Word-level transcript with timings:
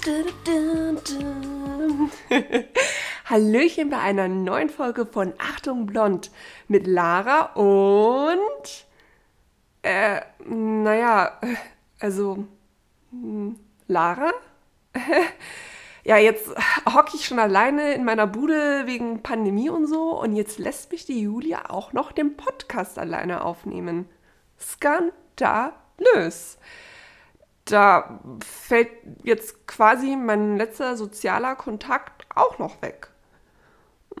Hallöchen 3.26 3.90
bei 3.90 3.98
einer 3.98 4.28
neuen 4.28 4.70
Folge 4.70 5.04
von 5.04 5.34
Achtung 5.36 5.84
Blond 5.84 6.30
mit 6.68 6.86
Lara 6.86 7.52
und. 7.54 8.86
Äh, 9.82 10.22
naja, 10.46 11.38
also. 11.98 12.46
Hm, 13.10 13.58
Lara? 13.88 14.30
ja, 16.04 16.16
jetzt 16.16 16.48
hocke 16.88 17.16
ich 17.16 17.26
schon 17.26 17.38
alleine 17.38 17.92
in 17.92 18.04
meiner 18.04 18.26
Bude 18.26 18.86
wegen 18.86 19.22
Pandemie 19.22 19.68
und 19.68 19.86
so 19.86 20.18
und 20.18 20.34
jetzt 20.34 20.58
lässt 20.58 20.92
mich 20.92 21.04
die 21.04 21.20
Julia 21.20 21.68
auch 21.68 21.92
noch 21.92 22.12
den 22.12 22.38
Podcast 22.38 22.98
alleine 22.98 23.44
aufnehmen. 23.44 24.08
Skandalös 24.58 26.56
da 27.72 28.20
fällt 28.44 28.90
jetzt 29.22 29.66
quasi 29.66 30.16
mein 30.16 30.56
letzter 30.56 30.96
sozialer 30.96 31.54
Kontakt 31.56 32.26
auch 32.34 32.58
noch 32.58 32.82
weg. 32.82 33.08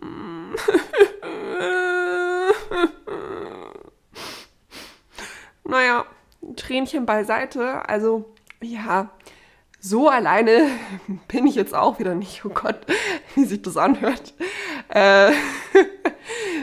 naja, 5.64 6.04
Tränchen 6.56 7.06
beiseite. 7.06 7.88
Also, 7.88 8.32
ja, 8.62 9.10
so 9.80 10.08
alleine 10.08 10.68
bin 11.28 11.46
ich 11.46 11.54
jetzt 11.54 11.74
auch 11.74 11.98
wieder 11.98 12.14
nicht. 12.14 12.44
Oh 12.44 12.50
Gott, 12.50 12.86
wie 13.34 13.44
sich 13.44 13.62
das 13.62 13.76
anhört. 13.76 14.34
Äh, 14.88 15.32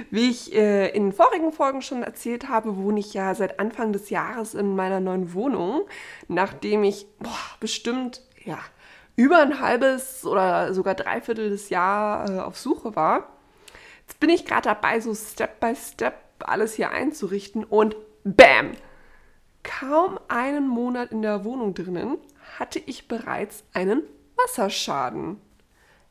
wie 0.09 0.29
ich 0.29 0.53
äh, 0.53 0.89
in 0.89 1.11
vorigen 1.11 1.51
Folgen 1.51 1.81
schon 1.81 2.03
erzählt 2.03 2.49
habe, 2.49 2.77
wohne 2.77 2.99
ich 2.99 3.13
ja 3.13 3.35
seit 3.35 3.59
Anfang 3.59 3.93
des 3.93 4.09
Jahres 4.09 4.53
in 4.53 4.75
meiner 4.75 4.99
neuen 4.99 5.33
Wohnung, 5.33 5.87
nachdem 6.27 6.83
ich 6.83 7.07
boah, 7.19 7.31
bestimmt 7.59 8.21
ja, 8.43 8.59
über 9.15 9.41
ein 9.41 9.59
halbes 9.59 10.25
oder 10.25 10.73
sogar 10.73 10.95
dreiviertel 10.95 11.49
des 11.49 11.69
Jahr 11.69 12.29
äh, 12.29 12.39
auf 12.39 12.57
Suche 12.57 12.95
war. 12.95 13.29
Jetzt 14.07 14.19
bin 14.19 14.29
ich 14.29 14.45
gerade 14.45 14.69
dabei, 14.69 14.99
so 14.99 15.13
Step 15.13 15.59
by 15.59 15.75
Step 15.75 16.15
alles 16.39 16.75
hier 16.75 16.91
einzurichten 16.91 17.63
und 17.63 17.95
Bam! 18.23 18.71
Kaum 19.63 20.17
einen 20.29 20.67
Monat 20.67 21.11
in 21.11 21.21
der 21.21 21.43
Wohnung 21.43 21.73
drinnen 21.73 22.17
hatte 22.57 22.79
ich 22.79 23.09
bereits 23.09 23.65
einen 23.73 24.03
Wasserschaden. 24.37 25.41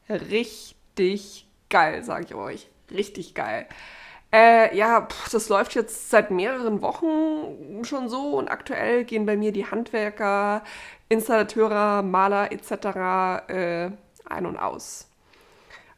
Richtig 0.08 1.48
geil, 1.70 2.04
sage 2.04 2.26
ich 2.26 2.34
euch. 2.34 2.70
Richtig 2.90 3.34
geil. 3.34 3.66
Äh, 4.32 4.76
ja, 4.76 5.02
pff, 5.02 5.30
das 5.30 5.48
läuft 5.48 5.74
jetzt 5.74 6.10
seit 6.10 6.30
mehreren 6.30 6.82
Wochen 6.82 7.84
schon 7.84 8.08
so 8.08 8.36
und 8.36 8.48
aktuell 8.48 9.04
gehen 9.04 9.24
bei 9.24 9.36
mir 9.36 9.52
die 9.52 9.66
Handwerker, 9.66 10.62
Installateure, 11.08 12.02
Maler 12.02 12.52
etc. 12.52 13.48
Äh, 13.48 13.90
ein 14.28 14.46
und 14.46 14.56
aus. 14.56 15.08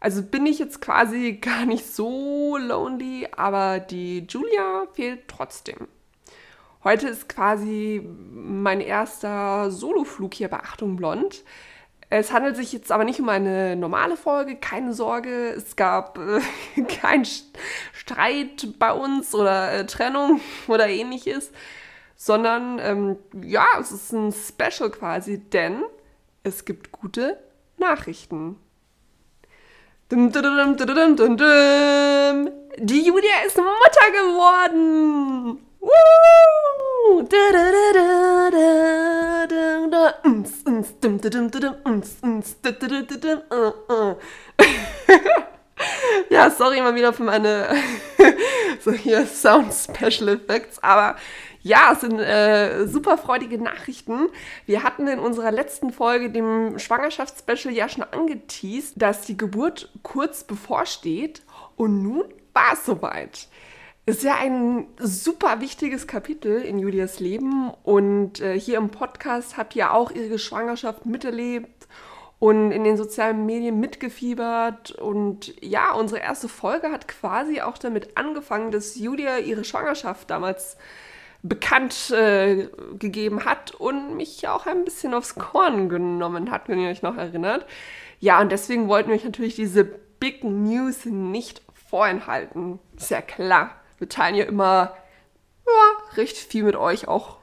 Also 0.00 0.22
bin 0.22 0.47
ich 0.47 0.59
jetzt 0.59 0.81
quasi 0.81 1.33
gar 1.41 1.66
nicht 1.66 1.86
so 1.86 2.56
lonely, 2.59 3.28
aber 3.36 3.81
die 3.81 4.27
Julia 4.28 4.86
fehlt 4.92 5.28
trotzdem. 5.28 5.89
Heute 6.84 7.09
ist 7.09 7.28
quasi 7.28 8.09
mein 8.33 8.81
erster 8.81 9.70
Soloflug 9.70 10.34
hier 10.34 10.48
bei 10.48 10.60
Achtung 10.60 10.97
Blond. 10.97 11.44
Es 12.10 12.32
handelt 12.32 12.56
sich 12.56 12.72
jetzt 12.72 12.91
aber 12.91 13.04
nicht 13.04 13.20
um 13.20 13.28
eine 13.28 13.76
normale 13.76 14.16
Folge, 14.16 14.56
keine 14.56 14.94
Sorge, 14.94 15.50
es 15.50 15.76
gab 15.76 16.19
äh, 16.19 16.41
keinen 17.00 17.26
Streit 17.92 18.78
bei 18.78 18.92
uns 18.92 19.34
oder 19.34 19.72
äh, 19.72 19.86
Trennung 19.86 20.41
oder 20.68 20.88
ähnliches, 20.88 21.52
sondern 22.16 22.78
ähm, 22.78 23.18
ja, 23.42 23.66
es 23.78 23.92
ist 23.92 24.12
ein 24.12 24.32
Special 24.32 24.91
quasi, 24.91 25.38
denn 25.38 25.82
es 26.44 26.64
gibt 26.64 26.92
gute 26.92 27.38
Nachrichten. 27.76 28.56
Die 32.78 33.04
Julia 33.04 33.42
ist 33.47 33.58
Mutter 33.58 34.10
geworden! 34.12 35.58
Ja, 46.31 46.50
sorry 46.50 46.81
mal 46.81 46.94
wieder 46.94 47.12
für 47.12 47.25
meine 47.25 47.69
so 48.81 48.93
hier 48.93 49.27
Sound 49.27 49.72
Special 49.72 50.28
Effects, 50.28 50.82
aber 50.82 51.16
ja, 51.62 51.93
es 51.93 52.00
sind 52.00 52.19
äh, 52.19 52.87
super 52.87 53.19
freudige 53.19 53.59
Nachrichten. 53.62 54.28
Wir 54.66 54.82
hatten 54.84 55.09
in 55.09 55.19
unserer 55.19 55.50
letzten 55.50 55.93
Folge, 55.93 56.31
dem 56.31 56.78
Schwangerschaftsspecial, 56.78 57.75
ja 57.75 57.88
schon 57.88 58.04
angeteased, 58.04 58.94
dass 58.97 59.22
die 59.22 59.37
Geburt 59.37 59.91
kurz 60.03 60.44
bevorsteht 60.44 61.43
und 61.77 62.03
nun 62.03 62.25
war 62.54 62.72
es 62.72 62.87
soweit. 62.87 63.48
Ist 64.08 64.22
ja 64.22 64.36
ein 64.36 64.86
super 64.98 65.60
wichtiges 65.60 66.06
Kapitel 66.06 66.62
in 66.62 66.78
Julias 66.78 67.20
Leben 67.20 67.70
und 67.82 68.41
äh, 68.41 68.58
hier 68.58 68.78
im 68.78 68.88
Podcast 68.88 69.58
habt 69.58 69.76
ihr 69.76 69.92
auch 69.92 70.10
ihre 70.10 70.38
Schwangerschaft 70.38 71.04
miterlebt 71.04 71.86
und 72.38 72.72
in 72.72 72.84
den 72.84 72.97
sozialen 72.97 73.44
Medien 73.44 73.78
mitgefiebert 73.80 74.92
und 74.92 75.52
ja, 75.62 75.92
unsere 75.92 76.22
erste 76.22 76.48
Folge 76.48 76.91
hat 76.91 77.06
quasi 77.06 77.60
auch 77.60 77.76
damit 77.76 78.16
angefangen, 78.16 78.70
dass 78.70 78.97
Julia 78.97 79.41
ihre 79.41 79.64
Schwangerschaft 79.64 80.30
damals 80.30 80.78
bekannt 81.42 82.08
äh, 82.08 82.70
gegeben 82.98 83.44
hat 83.44 83.72
und 83.72 84.16
mich 84.16 84.48
auch 84.48 84.64
ein 84.64 84.86
bisschen 84.86 85.12
aufs 85.12 85.34
Korn 85.34 85.91
genommen 85.91 86.50
hat, 86.50 86.70
wenn 86.70 86.78
ihr 86.78 86.88
euch 86.88 87.02
noch 87.02 87.18
erinnert. 87.18 87.66
Ja, 88.20 88.41
und 88.41 88.52
deswegen 88.52 88.88
wollten 88.88 89.10
wir 89.10 89.16
euch 89.16 89.24
natürlich 89.24 89.56
diese 89.56 89.84
Big 89.84 90.44
News 90.44 91.04
nicht 91.04 91.60
vorenthalten. 91.91 92.78
Ist 92.97 93.10
ja 93.10 93.20
klar 93.20 93.72
wir 93.98 94.09
teilen 94.09 94.34
ja 94.34 94.44
immer 94.44 94.94
ja, 95.66 96.16
recht 96.16 96.36
viel 96.36 96.64
mit 96.64 96.76
euch, 96.76 97.09
auch 97.09 97.38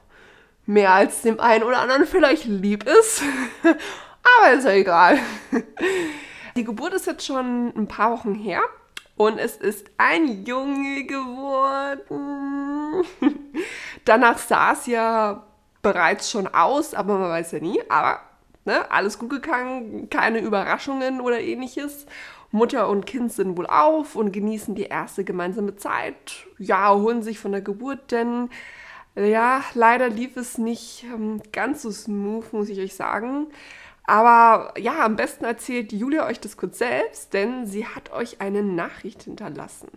mehr 0.64 0.92
als 0.92 1.22
dem 1.22 1.40
einen 1.40 1.64
oder 1.64 1.78
anderen 1.78 2.06
vielleicht 2.06 2.44
lieb 2.44 2.84
ist. 2.84 3.22
Aber 3.62 4.52
ist 4.52 4.64
ja 4.64 4.72
egal. 4.72 5.18
Die 6.56 6.64
Geburt 6.64 6.94
ist 6.94 7.06
jetzt 7.06 7.24
schon 7.24 7.72
ein 7.76 7.86
paar 7.86 8.10
Wochen 8.12 8.34
her 8.34 8.62
und 9.16 9.38
es 9.38 9.56
ist 9.56 9.86
ein 9.98 10.44
Junge 10.44 11.04
geworden. 11.04 12.04
Danach 14.04 14.38
sah 14.38 14.72
es 14.72 14.86
ja 14.86 15.44
bereits 15.82 16.30
schon 16.30 16.46
aus, 16.48 16.94
aber 16.94 17.18
man 17.18 17.30
weiß 17.30 17.52
ja 17.52 17.60
nie. 17.60 17.80
Aber 17.88 18.20
ne, 18.66 18.90
alles 18.90 19.18
gut 19.18 19.30
gegangen, 19.30 20.10
keine 20.10 20.40
Überraschungen 20.40 21.20
oder 21.20 21.40
ähnliches. 21.40 22.06
Mutter 22.52 22.88
und 22.88 23.06
Kind 23.06 23.32
sind 23.32 23.56
wohl 23.56 23.66
auf 23.66 24.16
und 24.16 24.32
genießen 24.32 24.74
die 24.74 24.84
erste 24.84 25.24
gemeinsame 25.24 25.76
Zeit. 25.76 26.46
Ja, 26.58 26.94
holen 26.94 27.22
sich 27.22 27.38
von 27.38 27.52
der 27.52 27.60
Geburt, 27.60 28.12
denn 28.12 28.48
ja, 29.16 29.62
leider 29.74 30.08
lief 30.08 30.36
es 30.36 30.58
nicht 30.58 31.04
ähm, 31.12 31.40
ganz 31.52 31.82
so 31.82 31.90
smooth, 31.90 32.52
muss 32.52 32.68
ich 32.68 32.78
euch 32.78 32.94
sagen. 32.94 33.46
Aber 34.04 34.74
ja, 34.78 35.04
am 35.04 35.16
besten 35.16 35.44
erzählt 35.44 35.92
Julia 35.92 36.26
euch 36.26 36.38
das 36.38 36.56
kurz 36.56 36.78
selbst, 36.78 37.32
denn 37.32 37.66
sie 37.66 37.86
hat 37.86 38.12
euch 38.12 38.40
eine 38.40 38.62
Nachricht 38.62 39.24
hinterlassen. 39.24 39.88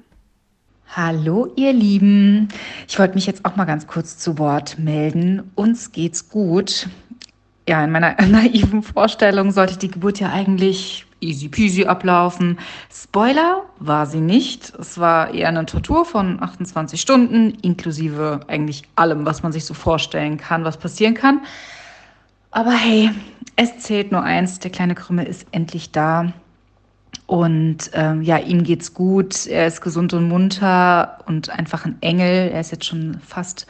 Hallo 0.88 1.54
ihr 1.56 1.72
Lieben, 1.72 2.48
ich 2.88 2.98
wollte 2.98 3.14
mich 3.14 3.28
jetzt 3.28 3.46
auch 3.46 3.56
mal 3.56 3.66
ganz 3.66 3.86
kurz 3.86 4.18
zu 4.18 4.40
Wort 4.40 4.80
melden. 4.80 5.52
Uns 5.54 5.92
geht's 5.92 6.30
gut. 6.30 6.88
Ja, 7.70 7.84
in 7.84 7.92
meiner 7.92 8.20
naiven 8.28 8.82
Vorstellung 8.82 9.52
sollte 9.52 9.78
die 9.78 9.92
Geburt 9.92 10.20
ja 10.20 10.32
eigentlich 10.32 11.06
easy 11.22 11.50
peasy 11.50 11.86
ablaufen. 11.86 12.58
Spoiler 12.92 13.62
war 13.78 14.08
sie 14.08 14.22
nicht. 14.22 14.74
Es 14.80 14.98
war 14.98 15.36
eher 15.36 15.50
eine 15.50 15.68
Tortur 15.68 16.04
von 16.04 16.42
28 16.42 17.00
Stunden, 17.00 17.52
inklusive 17.62 18.40
eigentlich 18.48 18.86
allem, 18.96 19.24
was 19.24 19.44
man 19.44 19.52
sich 19.52 19.66
so 19.66 19.76
vorstellen 19.76 20.38
kann, 20.38 20.64
was 20.64 20.78
passieren 20.78 21.14
kann. 21.14 21.42
Aber 22.50 22.72
hey, 22.72 23.12
es 23.56 23.78
zählt 23.78 24.12
nur 24.12 24.24
eins, 24.24 24.58
der 24.58 24.72
kleine 24.72 24.96
Krümmel 24.96 25.28
ist 25.28 25.46
endlich 25.52 25.92
da. 25.92 26.34
Und 27.30 27.92
ähm, 27.94 28.24
ja, 28.24 28.40
ihm 28.40 28.64
geht's 28.64 28.96
gut. 28.96 29.46
Er 29.46 29.68
ist 29.68 29.82
gesund 29.82 30.14
und 30.14 30.28
munter 30.28 31.20
und 31.28 31.52
einfach 31.52 31.86
ein 31.86 31.96
Engel. 32.02 32.50
Er 32.50 32.60
ist 32.60 32.72
jetzt 32.72 32.86
schon 32.86 33.20
fast 33.24 33.68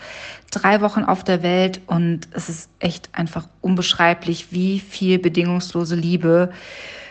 drei 0.50 0.80
Wochen 0.80 1.04
auf 1.04 1.26
der 1.26 1.44
Welt 1.44 1.82
und 1.86 2.30
es 2.32 2.48
ist 2.48 2.70
echt 2.80 3.10
einfach 3.12 3.50
unbeschreiblich, 3.60 4.54
wie 4.54 4.80
viel 4.80 5.20
bedingungslose 5.20 5.98
Liebe 5.98 6.54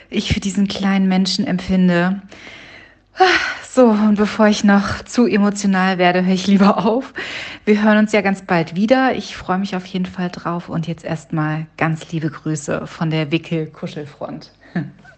ich 0.08 0.32
für 0.32 0.40
diesen 0.40 0.68
kleinen 0.68 1.06
Menschen 1.06 1.46
empfinde. 1.46 2.22
So, 3.70 3.84
und 3.90 4.14
bevor 4.14 4.46
ich 4.46 4.64
noch 4.64 5.02
zu 5.04 5.26
emotional 5.26 5.98
werde, 5.98 6.24
höre 6.24 6.32
ich 6.32 6.46
lieber 6.46 6.78
auf. 6.86 7.12
Wir 7.66 7.82
hören 7.82 7.98
uns 7.98 8.12
ja 8.12 8.22
ganz 8.22 8.40
bald 8.40 8.74
wieder. 8.74 9.14
Ich 9.14 9.36
freue 9.36 9.58
mich 9.58 9.76
auf 9.76 9.84
jeden 9.84 10.06
Fall 10.06 10.30
drauf 10.30 10.70
und 10.70 10.86
jetzt 10.86 11.04
erstmal 11.04 11.66
ganz 11.76 12.10
liebe 12.10 12.30
Grüße 12.30 12.86
von 12.86 13.10
der 13.10 13.30
Wickel-Kuschelfront. 13.30 14.50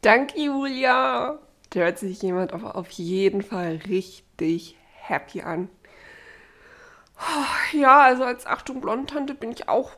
Danke, 0.00 0.40
Julia. 0.40 1.38
Da 1.70 1.80
hört 1.80 1.98
sich 1.98 2.22
jemand 2.22 2.52
auf 2.52 2.88
jeden 2.90 3.42
Fall 3.42 3.80
richtig 3.88 4.76
happy 4.94 5.42
an. 5.42 5.68
Ja, 7.72 8.02
also 8.02 8.22
als 8.22 8.46
Achtung 8.46 8.80
Blondtante 8.80 9.34
bin 9.34 9.50
ich 9.50 9.68
auch 9.68 9.90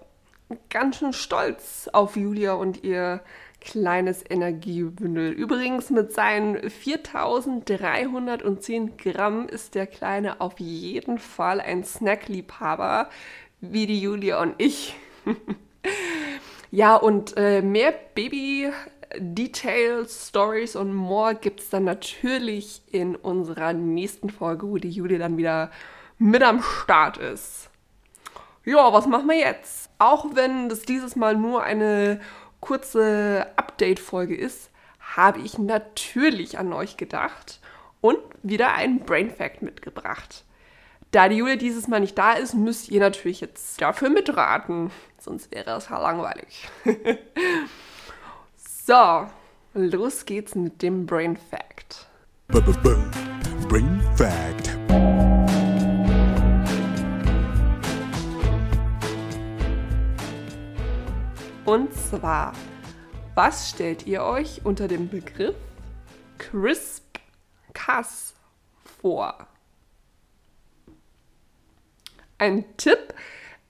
ganz 0.71 0.97
schön 0.99 1.13
stolz 1.13 1.91
auf 1.93 2.17
Julia 2.17 2.55
und 2.55 2.83
ihr 2.83 3.21
kleines 3.61 4.25
Energiebündel. 4.29 5.31
Übrigens 5.33 5.91
mit 5.91 6.13
seinen 6.13 6.71
4310 6.71 8.97
Gramm 8.97 9.47
ist 9.49 9.75
der 9.75 9.87
Kleine 9.87 10.41
auf 10.41 10.59
jeden 10.59 11.19
Fall 11.19 11.61
ein 11.61 11.85
Snackliebhaber, 11.85 13.11
wie 13.61 13.87
die 13.87 14.01
Julia 14.01 14.41
und 14.41 14.55
ich. 14.57 14.97
ja, 16.71 16.97
und 16.97 17.37
äh, 17.37 17.61
mehr 17.61 17.93
Baby 18.15 18.73
Details, 19.19 20.29
Stories 20.29 20.77
und 20.77 20.95
more 20.95 21.35
gibt 21.35 21.61
es 21.61 21.71
dann 21.71 21.85
natürlich 21.85 22.83
in 22.91 23.17
unserer 23.17 23.73
nächsten 23.73 24.31
Folge, 24.31 24.69
wo 24.69 24.77
die 24.79 24.91
Julia 24.91 25.19
dann 25.19 25.37
wieder 25.37 25.71
mit 26.19 26.43
am 26.43 26.63
Start 26.63 27.17
ist. 27.17 27.71
Ja, 28.65 28.93
was 28.93 29.07
machen 29.07 29.27
wir 29.29 29.39
jetzt? 29.39 29.91
Auch 29.99 30.27
wenn 30.35 30.69
das 30.69 30.83
dieses 30.83 31.17
Mal 31.17 31.37
nur 31.37 31.63
eine 31.63 32.21
kurze 32.61 33.47
Update-Folge 33.57 34.37
ist, 34.37 34.71
habe 35.17 35.41
ich 35.41 35.59
natürlich 35.59 36.59
an 36.59 36.73
euch 36.73 36.97
gedacht 36.97 37.61
und 38.01 38.19
wieder 38.43 38.75
einen 38.75 39.01
Brain 39.01 39.31
Fact 39.31 39.63
mitgebracht. 39.63 40.45
Da 41.11 41.29
die 41.29 41.37
Julia 41.37 41.57
dieses 41.57 41.89
Mal 41.89 42.01
nicht 42.01 42.17
da 42.17 42.35
ist, 42.35 42.55
müsst 42.55 42.91
ihr 42.91 43.01
natürlich 43.01 43.41
jetzt 43.41 43.81
dafür 43.81 44.11
mitraten. 44.11 44.93
Sonst 45.19 45.51
wäre 45.53 45.77
es 45.77 45.89
ja 45.89 45.99
langweilig. 45.99 46.69
so, 48.91 49.29
los 49.75 50.25
geht's 50.27 50.57
mit 50.57 50.83
dem 50.83 51.07
Brain 51.07 51.37
Fact. 51.37 52.09
Brain 53.69 54.01
Fact. 54.17 54.77
Und 61.65 61.95
zwar, 61.95 62.53
was 63.37 63.71
stellt 63.71 64.09
ihr 64.09 64.25
euch 64.25 64.63
unter 64.65 64.89
dem 64.89 65.09
Begriff 65.09 65.55
Crisp-Cas 66.39 68.35
vor? 68.99 69.47
Ein 72.39 72.65
Tipp, 72.77 73.15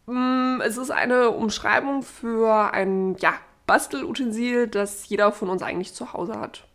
mm, 0.07 0.63
es 0.63 0.79
ist 0.79 0.91
eine 0.91 1.29
Umschreibung 1.33 2.03
für 2.03 2.73
ein 2.73 3.17
ja, 3.17 3.35
Bastelutensil, 3.71 4.67
das 4.67 5.09
jeder 5.09 5.31
von 5.31 5.49
uns 5.49 5.63
eigentlich 5.63 5.95
zu 5.95 6.13
Hause 6.13 6.41
hat. 6.41 6.67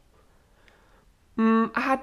Mm, 1.36 1.66
hat 1.74 2.00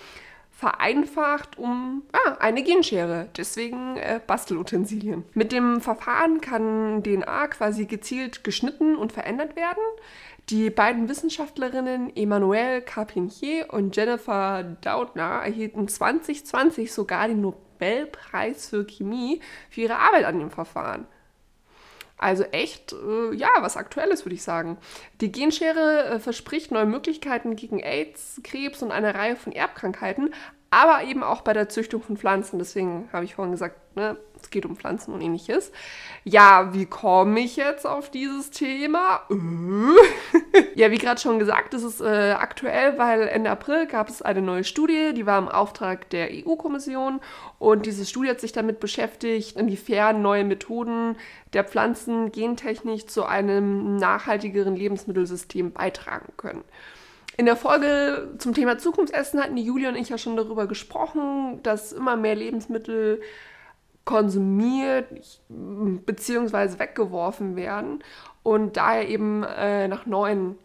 vereinfacht 0.52 1.58
um 1.58 2.04
ah, 2.12 2.36
eine 2.40 2.62
Genschere, 2.64 3.30
deswegen 3.38 3.96
äh, 3.96 4.20
Bastelutensilien. 4.26 5.24
Mit 5.34 5.54
dem 5.54 5.80
Verfahren 5.80 6.42
kann 6.42 7.04
DNA 7.04 7.48
quasi 7.48 7.86
gezielt 7.86 8.44
geschnitten 8.44 8.98
und 8.98 9.14
verändert 9.14 9.56
werden. 9.56 9.82
Die 10.50 10.70
beiden 10.70 11.10
Wissenschaftlerinnen 11.10 12.16
Emmanuelle 12.16 12.84
Carpentier 12.84 13.66
und 13.72 13.96
Jennifer 13.96 14.64
Doudna 14.82 15.44
erhielten 15.44 15.88
2020 15.88 16.94
sogar 16.94 17.28
den 17.28 17.42
Nobelpreis 17.42 18.70
für 18.70 18.86
Chemie 18.86 19.42
für 19.72 19.82
ihre 19.82 19.98
Arbeit 19.98 20.26
an 20.26 20.38
dem 20.38 20.52
Verfahren. 20.52 21.08
Also 22.18 22.44
echt, 22.44 22.94
äh, 22.94 23.34
ja, 23.34 23.50
was 23.60 23.76
Aktuelles 23.76 24.24
würde 24.24 24.36
ich 24.36 24.44
sagen. 24.44 24.78
Die 25.20 25.32
Genschere 25.32 26.06
äh, 26.06 26.20
verspricht 26.20 26.72
neue 26.72 26.86
Möglichkeiten 26.86 27.56
gegen 27.56 27.80
AIDS, 27.80 28.40
Krebs 28.44 28.84
und 28.84 28.92
eine 28.92 29.16
Reihe 29.16 29.36
von 29.36 29.52
Erbkrankheiten, 29.52 30.32
aber 30.70 31.04
eben 31.04 31.24
auch 31.24 31.42
bei 31.42 31.54
der 31.54 31.70
Züchtung 31.70 32.04
von 32.04 32.18
Pflanzen. 32.18 32.60
Deswegen 32.60 33.10
habe 33.12 33.26
ich 33.26 33.36
vorhin 33.36 33.52
gesagt, 33.52 33.96
ne, 33.96 34.16
es 34.46 34.52
geht 34.52 34.66
um 34.66 34.76
Pflanzen 34.76 35.14
und 35.14 35.22
ähnliches. 35.22 35.72
Ja, 36.24 36.74
wie 36.74 36.86
komme 36.86 37.40
ich 37.40 37.56
jetzt 37.56 37.86
auf 37.86 38.12
dieses 38.12 38.52
Thema? 38.52 39.22
Äh. 39.30 40.62
ja, 40.76 40.92
wie 40.92 40.98
gerade 40.98 41.20
schon 41.20 41.40
gesagt, 41.40 41.74
ist 41.74 42.00
äh, 42.00 42.36
aktuell, 42.38 42.98
weil 42.98 43.28
Ende 43.28 43.50
April 43.50 43.88
gab 43.88 44.08
es 44.08 44.22
eine 44.22 44.42
neue 44.42 44.64
Studie, 44.64 45.14
die 45.14 45.26
war 45.26 45.40
im 45.40 45.48
Auftrag 45.48 46.10
der 46.12 46.30
EU-Kommission 46.32 47.20
und 47.58 47.86
diese 47.86 48.06
Studie 48.06 48.30
hat 48.30 48.40
sich 48.40 48.52
damit 48.52 48.80
beschäftigt, 48.80 49.58
inwiefern 49.58 50.22
neue 50.22 50.44
Methoden 50.44 51.18
der 51.54 51.64
Pflanzengentechnik 51.64 53.10
zu 53.10 53.26
einem 53.26 53.98
nachhaltigeren 53.98 54.76
Lebensmittelsystem 54.76 55.72
beitragen 55.72 56.34
können. 56.38 56.64
In 57.38 57.46
der 57.46 57.58
Folge 57.58 58.36
zum 58.38 58.54
Thema 58.54 58.78
Zukunftsessen 58.78 59.42
hatten 59.42 59.56
die 59.56 59.64
Julia 59.64 59.90
und 59.90 59.96
ich 59.96 60.10
ja 60.10 60.18
schon 60.18 60.38
darüber 60.38 60.68
gesprochen, 60.68 61.62
dass 61.64 61.92
immer 61.92 62.16
mehr 62.16 62.36
Lebensmittel 62.36 63.22
konsumiert 64.06 65.08
bzw. 65.50 66.80
weggeworfen 66.80 67.56
werden 67.56 68.04
und 68.44 68.78
daher 68.78 69.10
eben 69.10 69.44
äh, 69.44 69.88
nach 69.88 70.06
neuen 70.06 70.56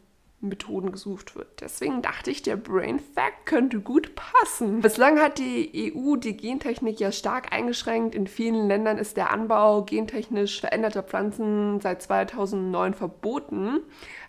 Methoden 0.42 0.90
gesucht 0.90 1.36
wird. 1.36 1.60
Deswegen 1.60 2.00
dachte 2.00 2.30
ich, 2.30 2.42
der 2.42 2.56
Brain 2.56 2.98
Fact 2.98 3.44
könnte 3.44 3.80
gut 3.80 4.14
passen. 4.14 4.80
Bislang 4.80 5.18
hat 5.18 5.38
die 5.38 5.92
EU 5.94 6.16
die 6.16 6.36
Gentechnik 6.36 6.98
ja 6.98 7.12
stark 7.12 7.52
eingeschränkt. 7.52 8.14
In 8.14 8.26
vielen 8.26 8.66
Ländern 8.66 8.96
ist 8.96 9.16
der 9.18 9.30
Anbau 9.30 9.82
gentechnisch 9.82 10.60
veränderter 10.60 11.02
Pflanzen 11.02 11.80
seit 11.80 12.00
2009 12.02 12.94
verboten. 12.94 13.80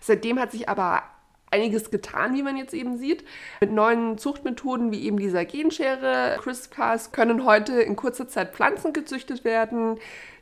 Seitdem 0.02 0.38
hat 0.38 0.52
sich 0.52 0.68
aber 0.68 1.04
einiges 1.52 1.92
getan, 1.92 2.34
wie 2.34 2.44
man 2.44 2.58
jetzt 2.58 2.74
eben 2.74 2.98
sieht. 2.98 3.24
Mit 3.60 3.72
neuen 3.72 4.18
Zuchtmethoden 4.18 4.92
wie 4.92 5.06
eben 5.06 5.18
dieser 5.18 5.46
Genschere, 5.46 6.38
CRISPRs, 6.42 7.12
können 7.12 7.46
heute 7.46 7.82
in 7.82 7.96
kurzer 7.96 8.28
Zeit 8.28 8.54
Pflanzen 8.54 8.94
gezüchtet 8.94 9.44
werden, 9.44 10.00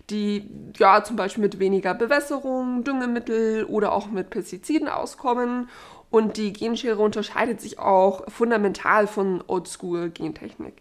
die 0.09 0.49
ja 0.77 1.03
zum 1.03 1.15
Beispiel 1.15 1.43
mit 1.43 1.59
weniger 1.59 1.93
Bewässerung, 1.93 2.83
Düngemittel 2.83 3.65
oder 3.65 3.91
auch 3.91 4.09
mit 4.09 4.29
Pestiziden 4.29 4.87
auskommen. 4.87 5.69
Und 6.11 6.37
die 6.37 6.53
Genschere 6.53 7.01
unterscheidet 7.01 7.61
sich 7.61 7.77
auch 7.77 8.23
fundamental 8.31 9.05
von 9.05 9.43
Oldschool-Gentechnik. 9.45 10.73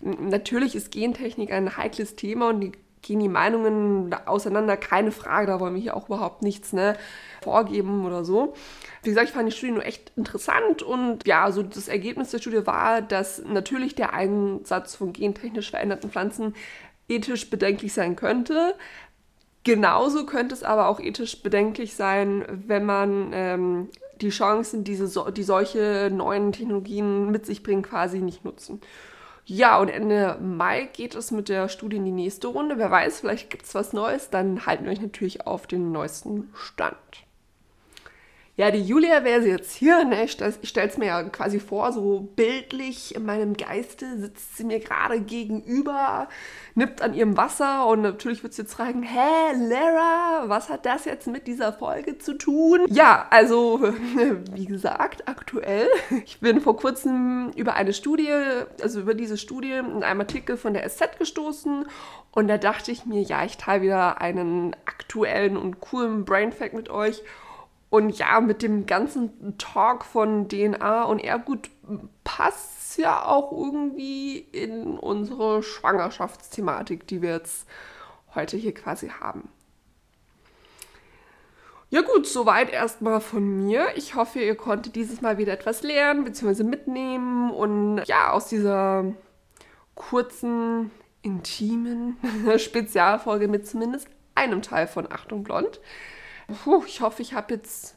Natürlich 0.00 0.74
ist 0.74 0.90
Gentechnik 0.90 1.52
ein 1.52 1.76
heikles 1.76 2.16
Thema 2.16 2.48
und 2.48 2.60
die 2.60 2.72
gehen 3.02 3.20
die 3.20 3.28
Meinungen 3.28 4.14
auseinander, 4.26 4.76
keine 4.76 5.10
Frage, 5.10 5.48
da 5.48 5.60
wollen 5.60 5.74
wir 5.74 5.82
hier 5.82 5.96
auch 5.96 6.06
überhaupt 6.06 6.42
nichts 6.42 6.72
ne, 6.72 6.96
vorgeben 7.42 8.06
oder 8.06 8.24
so. 8.24 8.54
Wie 9.02 9.10
gesagt, 9.10 9.28
ich 9.28 9.34
fand 9.34 9.48
die 9.48 9.56
Studie 9.56 9.72
nur 9.72 9.84
echt 9.84 10.12
interessant 10.16 10.82
und 10.82 11.26
ja, 11.26 11.50
so 11.50 11.62
das 11.62 11.88
Ergebnis 11.88 12.30
der 12.30 12.38
Studie 12.38 12.64
war, 12.66 13.02
dass 13.02 13.42
natürlich 13.44 13.96
der 13.96 14.14
Einsatz 14.14 14.94
von 14.94 15.12
gentechnisch 15.12 15.70
veränderten 15.70 16.10
Pflanzen 16.10 16.54
ethisch 17.08 17.50
bedenklich 17.50 17.92
sein 17.92 18.14
könnte. 18.14 18.74
Genauso 19.64 20.24
könnte 20.24 20.54
es 20.54 20.62
aber 20.62 20.88
auch 20.88 21.00
ethisch 21.00 21.42
bedenklich 21.42 21.94
sein, 21.94 22.44
wenn 22.48 22.84
man 22.84 23.30
ähm, 23.32 23.88
die 24.20 24.30
Chancen, 24.30 24.84
diese, 24.84 25.32
die 25.32 25.42
solche 25.42 26.10
neuen 26.12 26.52
Technologien 26.52 27.30
mit 27.30 27.46
sich 27.46 27.62
bringen, 27.62 27.82
quasi 27.82 28.20
nicht 28.20 28.44
nutzen. 28.44 28.80
Ja, 29.44 29.78
und 29.78 29.88
Ende 29.88 30.38
Mai 30.40 30.88
geht 30.92 31.14
es 31.14 31.30
mit 31.32 31.48
der 31.48 31.68
Studie 31.68 31.96
in 31.96 32.04
die 32.04 32.12
nächste 32.12 32.46
Runde. 32.46 32.78
Wer 32.78 32.90
weiß, 32.90 33.20
vielleicht 33.20 33.50
gibt 33.50 33.64
es 33.64 33.74
was 33.74 33.92
Neues. 33.92 34.30
Dann 34.30 34.66
halten 34.66 34.84
wir 34.84 34.92
euch 34.92 35.00
natürlich 35.00 35.46
auf 35.46 35.66
den 35.66 35.90
neuesten 35.90 36.50
Stand. 36.54 36.96
Ja, 38.54 38.70
die 38.70 38.82
Julia 38.82 39.24
wäre 39.24 39.40
sie 39.40 39.48
jetzt 39.48 39.72
hier. 39.72 40.04
Ne? 40.04 40.24
Ich 40.24 40.32
stelle 40.32 40.88
es 40.88 40.98
mir 40.98 41.06
ja 41.06 41.22
quasi 41.22 41.58
vor, 41.58 41.90
so 41.90 42.20
bildlich 42.36 43.14
in 43.14 43.24
meinem 43.24 43.56
Geiste 43.56 44.18
sitzt 44.18 44.58
sie 44.58 44.64
mir 44.64 44.78
gerade 44.78 45.20
gegenüber, 45.20 46.28
nippt 46.74 47.00
an 47.00 47.14
ihrem 47.14 47.38
Wasser 47.38 47.86
und 47.86 48.02
natürlich 48.02 48.42
wird 48.42 48.52
sie 48.52 48.62
jetzt 48.62 48.74
fragen, 48.74 49.04
hä, 49.04 49.56
Lara, 49.56 50.50
was 50.50 50.68
hat 50.68 50.84
das 50.84 51.06
jetzt 51.06 51.28
mit 51.28 51.46
dieser 51.46 51.72
Folge 51.72 52.18
zu 52.18 52.36
tun? 52.36 52.84
Ja, 52.90 53.26
also, 53.30 53.80
wie 54.52 54.66
gesagt, 54.66 55.28
aktuell. 55.28 55.88
Ich 56.26 56.40
bin 56.40 56.60
vor 56.60 56.76
kurzem 56.76 57.52
über 57.56 57.72
eine 57.72 57.94
Studie, 57.94 58.32
also 58.82 59.00
über 59.00 59.14
diese 59.14 59.38
Studie 59.38 59.72
in 59.72 60.02
einem 60.02 60.20
Artikel 60.20 60.58
von 60.58 60.74
der 60.74 60.86
SZ 60.90 61.18
gestoßen 61.18 61.86
und 62.32 62.48
da 62.48 62.58
dachte 62.58 62.92
ich 62.92 63.06
mir, 63.06 63.22
ja, 63.22 63.44
ich 63.44 63.56
teile 63.56 63.82
wieder 63.82 64.20
einen 64.20 64.76
aktuellen 64.84 65.56
und 65.56 65.80
coolen 65.80 66.26
Brainfact 66.26 66.74
mit 66.74 66.90
euch 66.90 67.22
und 67.92 68.16
ja, 68.16 68.40
mit 68.40 68.62
dem 68.62 68.86
ganzen 68.86 69.58
Talk 69.58 70.06
von 70.06 70.48
DNA 70.48 71.02
und 71.02 71.18
Erbgut 71.18 71.68
passt 72.24 72.96
ja 72.96 73.26
auch 73.26 73.52
irgendwie 73.52 74.38
in 74.38 74.96
unsere 74.96 75.62
Schwangerschaftsthematik, 75.62 77.06
die 77.06 77.20
wir 77.20 77.32
jetzt 77.32 77.68
heute 78.34 78.56
hier 78.56 78.72
quasi 78.72 79.10
haben. 79.10 79.50
Ja 81.90 82.00
gut, 82.00 82.26
soweit 82.26 82.72
erstmal 82.72 83.20
von 83.20 83.66
mir. 83.66 83.88
Ich 83.96 84.14
hoffe, 84.14 84.38
ihr 84.38 84.54
konntet 84.54 84.96
dieses 84.96 85.20
Mal 85.20 85.36
wieder 85.36 85.52
etwas 85.52 85.82
lernen 85.82 86.24
bzw. 86.24 86.62
mitnehmen 86.62 87.50
und 87.50 88.04
ja, 88.06 88.30
aus 88.30 88.48
dieser 88.48 89.04
kurzen, 89.94 90.90
intimen 91.20 92.16
Spezialfolge 92.56 93.48
mit 93.48 93.66
zumindest 93.66 94.08
einem 94.34 94.62
Teil 94.62 94.86
von 94.86 95.12
Achtung 95.12 95.44
Blond 95.44 95.78
Puh, 96.64 96.84
ich 96.86 97.00
hoffe, 97.00 97.22
ich 97.22 97.34
habe 97.34 97.54
jetzt 97.54 97.96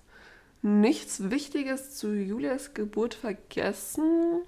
nichts 0.62 1.30
Wichtiges 1.30 1.96
zu 1.96 2.14
Julias 2.14 2.74
Geburt 2.74 3.14
vergessen. 3.14 4.42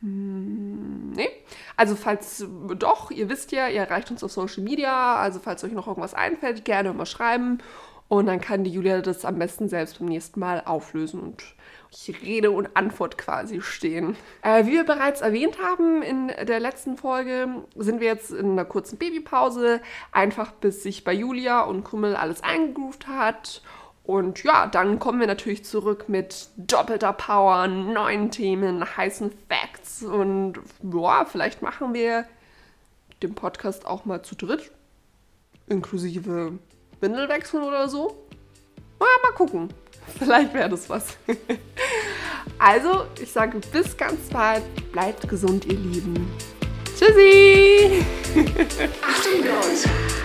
Hm, 0.00 1.12
nee. 1.12 1.30
Also 1.76 1.96
falls 1.96 2.44
doch, 2.76 3.10
ihr 3.10 3.28
wisst 3.28 3.52
ja, 3.52 3.68
ihr 3.68 3.80
erreicht 3.80 4.10
uns 4.10 4.22
auf 4.22 4.32
Social 4.32 4.62
Media. 4.62 5.16
Also 5.16 5.40
falls 5.40 5.64
euch 5.64 5.72
noch 5.72 5.86
irgendwas 5.86 6.14
einfällt, 6.14 6.64
gerne 6.64 6.90
immer 6.90 7.06
schreiben. 7.06 7.58
Und 8.08 8.26
dann 8.26 8.40
kann 8.40 8.64
die 8.64 8.70
Julia 8.70 9.00
das 9.00 9.24
am 9.24 9.38
besten 9.38 9.68
selbst 9.68 9.98
beim 9.98 10.08
nächsten 10.08 10.38
Mal 10.38 10.62
auflösen 10.64 11.20
und 11.20 11.42
ich 11.90 12.22
Rede 12.22 12.50
und 12.50 12.76
Antwort 12.76 13.16
quasi 13.16 13.60
stehen. 13.60 14.16
Äh, 14.42 14.66
wie 14.66 14.72
wir 14.72 14.84
bereits 14.84 15.20
erwähnt 15.20 15.58
haben 15.62 16.02
in 16.02 16.28
der 16.28 16.60
letzten 16.60 16.96
Folge, 16.96 17.48
sind 17.76 18.00
wir 18.00 18.08
jetzt 18.08 18.30
in 18.30 18.52
einer 18.52 18.64
kurzen 18.64 18.98
Babypause, 18.98 19.80
einfach 20.12 20.52
bis 20.52 20.82
sich 20.82 21.04
bei 21.04 21.12
Julia 21.12 21.62
und 21.62 21.84
Kummel 21.84 22.16
alles 22.16 22.42
eingegroovt 22.42 23.06
hat. 23.06 23.62
Und 24.02 24.42
ja, 24.44 24.66
dann 24.66 24.98
kommen 24.98 25.18
wir 25.18 25.26
natürlich 25.26 25.64
zurück 25.64 26.08
mit 26.08 26.48
doppelter 26.56 27.14
Power, 27.14 27.68
neuen 27.68 28.30
Themen, 28.30 28.84
heißen 28.96 29.32
Facts 29.48 30.02
und 30.02 30.60
ja, 30.82 31.24
vielleicht 31.24 31.62
machen 31.62 31.94
wir 31.94 32.26
den 33.22 33.34
Podcast 33.34 33.86
auch 33.86 34.04
mal 34.04 34.22
zu 34.22 34.34
dritt, 34.34 34.70
inklusive 35.68 36.58
Windelwechseln 37.00 37.64
oder 37.64 37.88
so. 37.88 38.26
Ja, 39.00 39.06
mal 39.22 39.32
gucken. 39.36 39.68
Vielleicht 40.18 40.54
wäre 40.54 40.68
das 40.68 40.88
was. 40.88 41.16
also, 42.58 43.06
ich 43.20 43.30
sage 43.30 43.60
bis 43.72 43.96
ganz 43.96 44.28
bald. 44.30 44.62
Bleibt 44.92 45.28
gesund, 45.28 45.64
ihr 45.66 45.78
Lieben. 45.78 46.30
Tschüssi! 46.96 48.04
Achtung, 49.02 49.40
Leute! 49.40 50.23